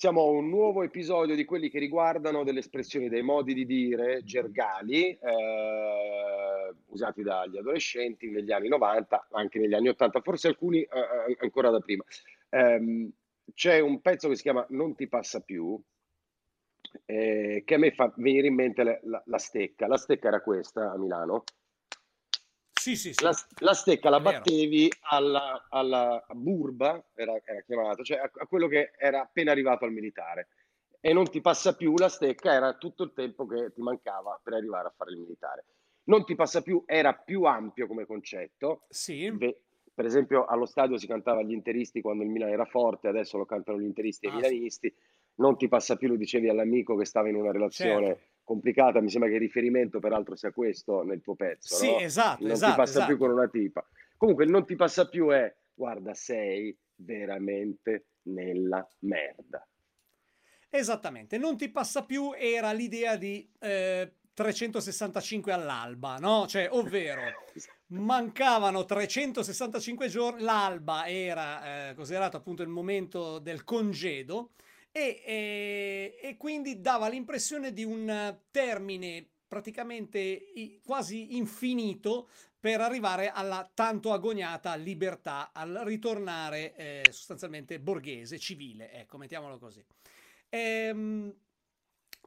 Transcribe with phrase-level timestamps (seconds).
[0.00, 4.22] Siamo a un nuovo episodio di quelli che riguardano delle espressioni, dei modi di dire
[4.22, 5.18] gergali eh,
[6.86, 10.86] usati dagli adolescenti negli anni 90, anche negli anni 80, forse alcuni eh,
[11.30, 12.04] eh, ancora da prima.
[12.50, 13.10] Um,
[13.52, 15.76] c'è un pezzo che si chiama Non ti passa più,
[17.04, 19.88] eh, che a me fa venire in mente la, la, la stecca.
[19.88, 21.42] La stecca era questa a Milano.
[22.78, 23.24] Sì, sì, sì.
[23.24, 28.68] La, la stecca la battevi alla, alla burba, era, era chiamato, cioè a, a, quello
[28.68, 30.48] che era appena arrivato al militare.
[31.00, 34.54] E non ti passa più la stecca, era tutto il tempo che ti mancava per
[34.54, 35.64] arrivare a fare il militare.
[36.04, 38.86] Non ti passa più, era più ampio come concetto.
[38.88, 39.30] Sì.
[39.30, 39.60] Beh,
[39.92, 43.44] per esempio allo stadio si cantava gli interisti quando il Milan era forte, adesso lo
[43.44, 44.94] cantano gli interisti e i ah, milanisti.
[45.34, 49.10] Non ti passa più, lo dicevi all'amico che stava in una relazione certo complicata, mi
[49.10, 51.74] sembra che il riferimento peraltro sia questo nel tuo pezzo.
[51.74, 51.98] Sì, no?
[51.98, 52.42] esatto.
[52.42, 53.06] Non esatto, ti passa esatto.
[53.06, 53.86] più con una tipa.
[54.16, 59.68] Comunque, non ti passa più è, guarda, sei veramente nella merda.
[60.70, 66.46] Esattamente, non ti passa più era l'idea di eh, 365 all'alba, no?
[66.46, 67.20] Cioè, ovvero
[67.88, 74.52] mancavano 365 giorni, l'alba era eh, considerato appunto il momento del congedo
[74.90, 82.28] e, e, e quindi dava l'impressione di un termine praticamente quasi infinito
[82.60, 89.84] per arrivare alla tanto agoniata libertà, al ritornare eh, sostanzialmente borghese, civile, ecco, mettiamolo così.
[90.48, 91.34] Ehm,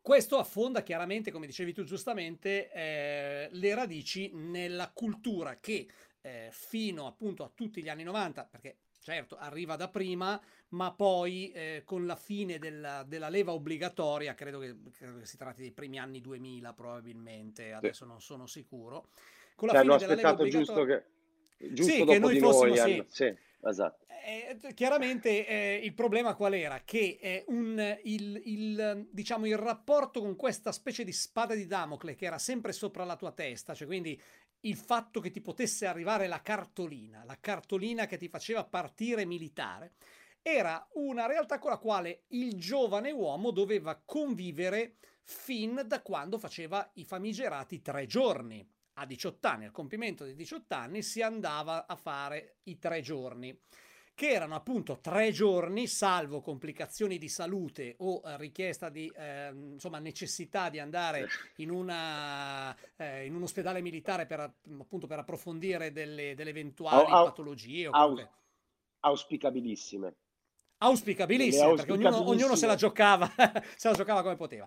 [0.00, 5.88] questo affonda chiaramente, come dicevi tu giustamente, eh, le radici nella cultura che
[6.20, 8.76] eh, fino appunto a tutti gli anni 90, perché
[9.08, 10.38] certo arriva da prima,
[10.70, 15.38] ma poi eh, con la fine della, della, leva obbligatoria, credo che, credo che, si
[15.38, 18.10] tratti dei primi anni 2000 probabilmente, adesso sì.
[18.10, 19.08] non sono sicuro.
[19.54, 21.04] Con la cioè, fine hanno aspettato giusto che,
[21.56, 23.04] giusto sì, che noi fossimo, noi, sì.
[23.08, 24.04] sì, esatto.
[24.20, 26.82] Eh, chiaramente eh, il problema qual era?
[26.84, 32.14] Che eh, un, il, il, diciamo, il rapporto con questa specie di spada di Damocle
[32.14, 34.20] che era sempre sopra la tua testa, cioè quindi
[34.60, 39.92] il fatto che ti potesse arrivare la cartolina, la cartolina che ti faceva partire militare,
[40.42, 46.90] era una realtà con la quale il giovane uomo doveva convivere fin da quando faceva
[46.94, 48.66] i famigerati tre giorni.
[48.94, 53.56] A 18 anni, al compimento dei 18 anni, si andava a fare i tre giorni
[54.18, 60.00] che erano appunto tre giorni, salvo complicazioni di salute o eh, richiesta di eh, insomma,
[60.00, 66.34] necessità di andare in, una, eh, in un ospedale militare per, appunto, per approfondire delle,
[66.34, 67.86] delle eventuali au, patologie.
[67.86, 68.28] O au,
[68.98, 70.16] auspicabilissime.
[70.78, 73.30] Auspicabilissime, perché ognuno, ognuno se la giocava,
[73.76, 74.66] se la giocava come poteva.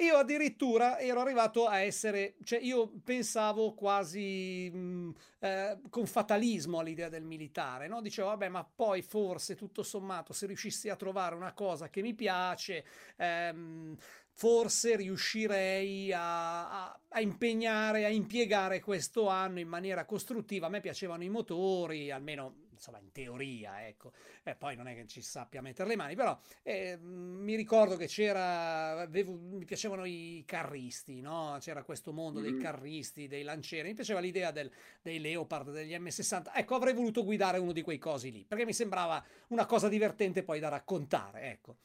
[0.00, 5.10] Io addirittura ero arrivato a essere, cioè io pensavo quasi mh, mm,
[5.40, 8.00] eh, con fatalismo all'idea del militare, no?
[8.00, 12.14] Dicevo, vabbè, ma poi forse tutto sommato se riuscissi a trovare una cosa che mi
[12.14, 12.84] piace,
[13.16, 13.96] ehm,
[14.34, 20.66] forse riuscirei a, a, a, impegnare, a impiegare questo anno in maniera costruttiva.
[20.66, 24.12] A me piacevano i motori, almeno insomma in teoria, ecco.
[24.42, 28.06] E poi non è che ci sappia mettere le mani, però eh, mi ricordo che
[28.06, 31.58] c'era, avevo, mi piacevano i carristi, no?
[31.60, 32.60] C'era questo mondo dei mm.
[32.60, 34.70] carristi, dei lancieri, mi piaceva l'idea del,
[35.02, 36.52] dei Leopard, degli M60.
[36.54, 40.42] Ecco, avrei voluto guidare uno di quei cosi lì, perché mi sembrava una cosa divertente
[40.42, 41.76] poi da raccontare, ecco.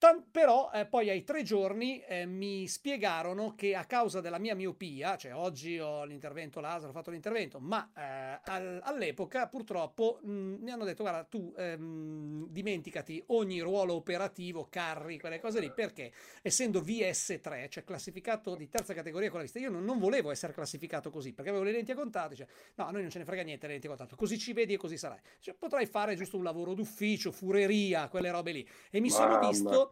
[0.00, 4.54] Tan- però eh, poi ai tre giorni eh, mi spiegarono che a causa della mia
[4.54, 10.30] miopia, cioè oggi ho l'intervento laser, ho fatto l'intervento, ma eh, al- all'epoca purtroppo mh,
[10.32, 15.70] mm, mi hanno detto guarda tu ehm, dimenticati ogni ruolo operativo, carri, quelle cose lì,
[15.70, 16.10] perché
[16.40, 20.54] essendo VS3, cioè classificato di terza categoria con la lista, io non, non, volevo essere
[20.54, 22.46] classificato così, perché avevo le lenti a contatto, cioè
[22.76, 24.72] no, a noi non ce ne frega niente le lenti a contatto, così ci vedi
[24.72, 25.18] e così sarai.
[25.40, 28.68] Cioè, potrai fare giusto un lavoro d'ufficio, fureria, quelle robe lì.
[28.90, 29.22] E mi Mamma.
[29.22, 29.89] sono visto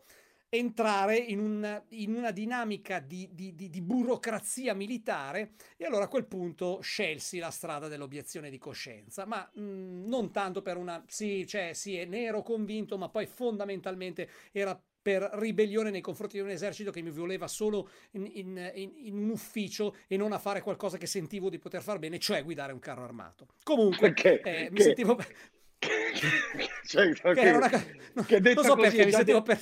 [0.50, 6.08] entrare in, un, in una dinamica di, di, di, di, burocrazia militare e allora a
[6.08, 11.02] quel punto scelsi la strada dell'obiezione di coscienza, ma mh, non tanto per una...
[11.06, 16.42] sì, cioè sì, ne ero convinto, ma poi fondamentalmente era per ribellione nei confronti di
[16.42, 20.38] un esercito che mi voleva solo in, in, in, in, un ufficio e non a
[20.38, 23.46] fare qualcosa che sentivo di poter far bene, cioè guidare un carro armato.
[23.62, 25.18] Comunque, che, eh, che, mi sentivo...
[26.84, 27.70] cioè, che, che una...
[28.14, 29.58] no, non so perché mi sentivo per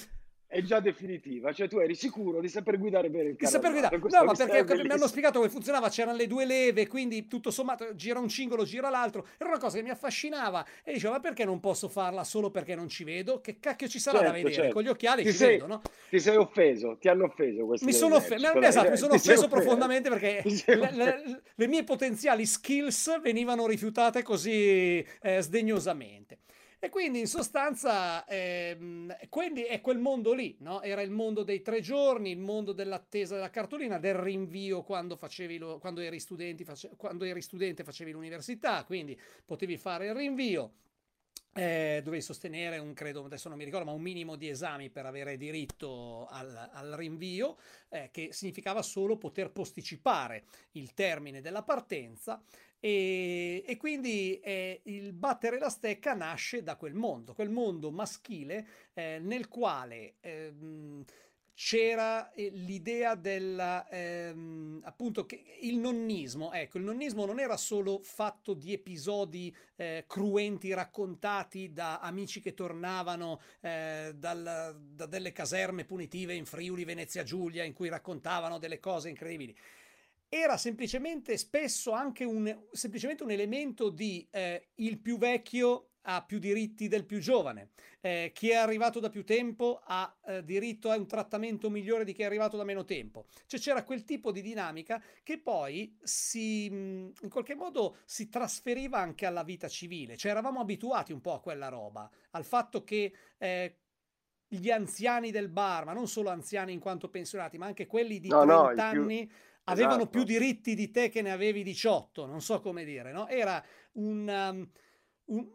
[0.49, 3.47] è già definitiva, cioè tu eri sicuro di saper guidare bene il carro.
[3.47, 6.87] Di saper guidare, no, ma perché mi hanno spiegato come funzionava, c'erano le due leve,
[6.87, 10.93] quindi tutto sommato gira un cingolo, gira l'altro, era una cosa che mi affascinava e
[10.93, 13.41] dicevo, ma perché non posso farla solo perché non ci vedo?
[13.41, 14.55] Che cacchio ci sarà certo, da vedere?
[14.55, 14.73] Certo.
[14.73, 15.83] Con gli occhiali ti ci sei, vedo, no?
[16.09, 20.43] Ti sei offeso, ti hanno offeso Mi sono offeso, esatto, mi sono offeso profondamente perché
[20.45, 26.39] le, le, le, mie potenziali skills venivano rifiutate così eh, sdegnosamente.
[26.79, 30.83] E quindi in sostanza ehm, quindi è quel mondo lì, no?
[30.83, 35.19] Era il mondo dei tre giorni, il mondo dell'attesa della cartolina, del rinvio quando,
[35.59, 40.73] lo, quando, eri, face, quando eri studente facevi l'università, quindi potevi fare il rinvio.
[41.59, 45.07] Eh, dovevi sostenere un, credo, adesso non mi ricordo, ma un minimo di esami per
[45.07, 47.57] avere diritto al, al rinvio,
[47.89, 52.43] eh, che significava solo poter posticipare il termine della partenza
[52.79, 58.67] e, e quindi eh, il battere la stecca nasce da quel mondo, quel mondo maschile
[58.93, 61.03] eh, nel quale ehm,
[61.57, 68.01] c'era eh, l'idea del ehm, appunto che il nonnismo, ecco, il nonnismo non era solo
[68.03, 75.87] fatto di episodi eh, cruenti raccontati da amici che tornavano eh, dal, da delle caserme
[75.87, 79.57] punitive in Friuli, Venezia Giulia, in cui raccontavano delle cose incredibili.
[80.29, 86.39] Era semplicemente spesso anche un, semplicemente un elemento di eh, il più vecchio ha più
[86.39, 87.71] diritti del più giovane,
[88.01, 92.13] eh, chi è arrivato da più tempo ha eh, diritto a un trattamento migliore di
[92.13, 93.27] chi è arrivato da meno tempo.
[93.47, 99.27] Cioè c'era quel tipo di dinamica che poi si, in qualche modo si trasferiva anche
[99.27, 103.79] alla vita civile, cioè eravamo abituati un po' a quella roba, al fatto che eh,
[104.47, 108.29] gli anziani del bar, ma non solo anziani in quanto pensionati, ma anche quelli di
[108.29, 109.27] no, 30 no, anni...
[109.27, 109.37] Più
[109.69, 110.11] avevano esatto.
[110.11, 113.27] più diritti di te che ne avevi 18, non so come dire, no?
[113.27, 113.61] Era
[113.95, 114.69] un, um,
[115.25, 115.49] un,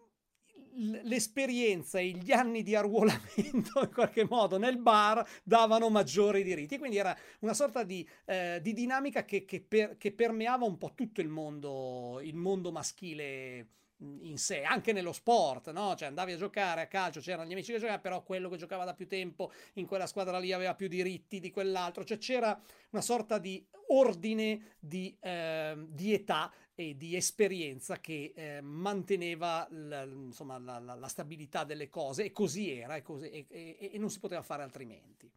[0.75, 6.77] l'esperienza e gli anni di arruolamento in qualche modo nel bar davano maggiori diritti.
[6.77, 10.93] Quindi era una sorta di, eh, di dinamica che, che, per, che, permeava un po'
[10.93, 13.67] tutto il mondo, il mondo maschile
[14.01, 15.95] in sé, anche nello sport, no?
[15.95, 18.83] Cioè andavi a giocare a calcio, c'erano gli amici che giocavano, però quello che giocava
[18.83, 22.59] da più tempo in quella squadra lì aveva più diritti di quell'altro, cioè c'era
[22.89, 26.51] una sorta di ordine di, eh, di età
[26.81, 32.31] e di esperienza che eh, manteneva l, insomma, la, la, la, stabilità delle cose e
[32.31, 35.31] così era e, così, e, e, e, non si poteva fare altrimenti.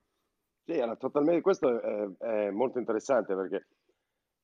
[0.65, 3.67] Sì, era totalmente, questo è, è molto interessante perché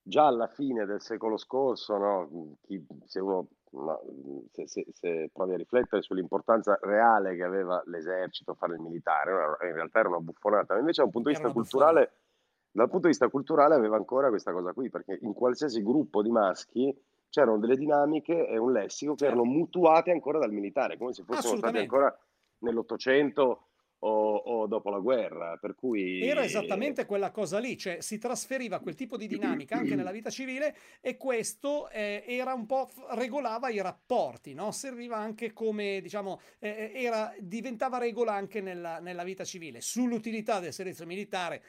[0.02, 4.00] già alla fine del secolo scorso, no, chi, se uno no,
[4.52, 9.32] se, se, se, provi a riflettere sull'importanza reale che aveva l'esercito, fare il militare,
[9.67, 12.12] in realtà era una buffonata, ma invece da un punto di vista culturale,
[12.72, 16.31] dal punto di vista culturale aveva ancora questa cosa qui, perché in qualsiasi gruppo di
[16.31, 16.96] maschi
[17.28, 19.58] c'erano delle dinamiche e un lessico che erano certo.
[19.58, 22.17] mutuate ancora dal militare, come se fossimo stati ancora
[22.58, 23.67] nell'Ottocento
[24.00, 25.56] o, o, dopo la guerra.
[25.56, 26.26] Per cui...
[26.26, 30.31] Era esattamente quella cosa lì, cioè si trasferiva quel tipo di dinamica anche nella vita
[30.31, 34.70] civile e questo eh, era un po' regolava i rapporti, no?
[34.70, 39.81] serviva anche come, diciamo, eh, eh, era, diventava regola anche nella, nella vita civile.
[39.81, 41.62] Sull'utilità del servizio militare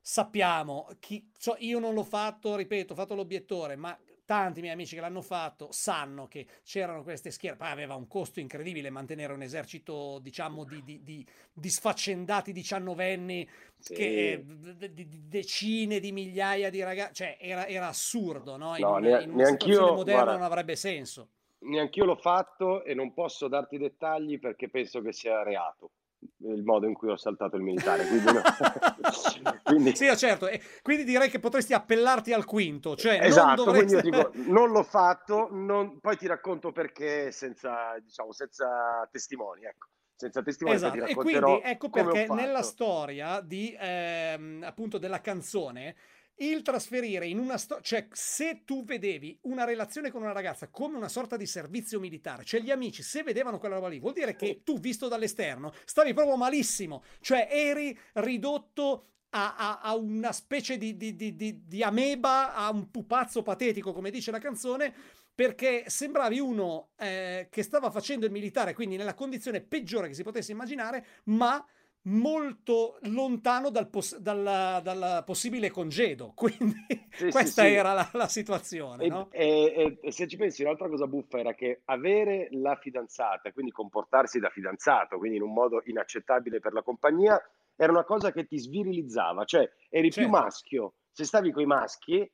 [0.00, 3.96] sappiamo, chi, cioè io non l'ho fatto, ripeto, ho fatto l'obiettore, ma
[4.30, 8.38] tanti miei amici che l'hanno fatto sanno che c'erano queste schiere, poi aveva un costo
[8.38, 13.92] incredibile mantenere un esercito, diciamo, di, di, di, di sfaccendati diciannovenni, sì.
[13.92, 18.76] che, di, decine di migliaia di ragazzi, cioè era, era assurdo, no?
[18.76, 21.28] In, no, una, in una situazione moderna guarda, non avrebbe senso.
[21.62, 25.90] Neanch'io l'ho fatto e non posso darti dettagli perché penso che sia reato
[26.38, 28.06] il modo in cui ho saltato il militare.
[28.06, 28.42] Quindi, no.
[29.62, 29.96] quindi...
[29.96, 30.48] Sì, certo.
[30.48, 32.96] E quindi direi che potresti appellarti al quinto.
[32.96, 34.00] Cioè esatto, non dovresti...
[34.00, 36.00] quindi io dico, non l'ho fatto, non...
[36.00, 39.64] poi ti racconto perché senza, diciamo, senza testimoni.
[39.64, 39.88] Ecco.
[40.20, 41.02] Senza testimoni esatto.
[41.02, 45.96] e quindi ecco perché nella storia di, ehm, appunto della canzone
[46.40, 50.96] il trasferire in una storia, cioè se tu vedevi una relazione con una ragazza come
[50.96, 54.36] una sorta di servizio militare, cioè gli amici se vedevano quella roba lì, vuol dire
[54.36, 60.76] che tu visto dall'esterno stavi proprio malissimo, cioè eri ridotto a, a, a una specie
[60.76, 64.92] di, di, di, di, ameba, a un pupazzo patetico come dice la canzone,
[65.34, 70.22] perché sembravi uno eh, che stava facendo il militare, quindi nella condizione peggiore che si
[70.22, 71.64] potesse immaginare, ma
[72.02, 76.32] molto lontano dal, poss- dal, dal possibile congedo.
[76.36, 79.04] Quindi sì, questa sì, era la, la situazione.
[79.04, 79.28] E, no?
[79.30, 84.38] e, e, se ci pensi, un'altra cosa buffa era che avere la fidanzata, quindi comportarsi
[84.38, 87.40] da fidanzato, quindi in un modo inaccettabile per la compagnia,
[87.76, 90.28] era una cosa che ti svirilizzava, cioè eri certo.
[90.28, 90.94] più maschio.
[91.12, 92.30] Se stavi con i maschi,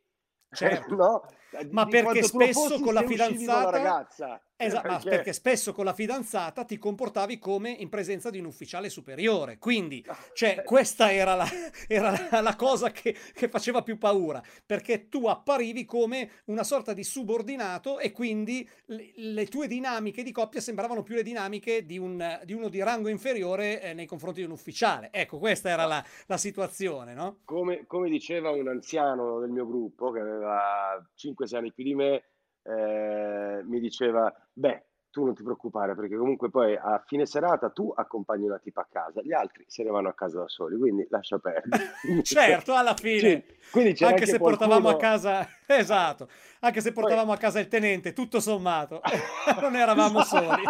[0.51, 0.95] certo.
[0.95, 1.23] no?
[1.71, 5.09] Ma perché spesso con la fidanzata Esatto, perché...
[5.09, 5.33] perché...
[5.35, 10.63] spesso con la fidanzata ti comportavi come in presenza di un ufficiale superiore, quindi cioè,
[10.65, 11.47] questa era la,
[11.87, 17.05] era la cosa che, che, faceva più paura, perché tu apparivi come una sorta di
[17.05, 22.41] subordinato e quindi le, le tue dinamiche di coppia sembravano più le dinamiche di, un,
[22.45, 25.11] di uno di rango inferiore eh, nei confronti di un ufficiale.
[25.13, 27.41] Ecco, questa era la, la situazione, no?
[27.45, 32.25] Come, come diceva un anziano del mio gruppo, che aveva 5-6 anni più di me,
[32.67, 34.85] eh, mi diceva, beh,
[35.17, 38.89] tu non ti preoccupare perché comunque poi a fine serata tu accompagni una tipa a
[38.91, 41.93] casa, gli altri se ne vanno a casa da soli, quindi lascia perdere.
[42.23, 43.45] certo, alla fine.
[43.59, 44.39] Sì, anche, se qualcuno...
[44.39, 46.29] portavamo a casa, esatto,
[46.61, 47.35] anche se portavamo poi...
[47.35, 49.01] a casa il tenente, tutto sommato,
[49.59, 50.63] non eravamo soli.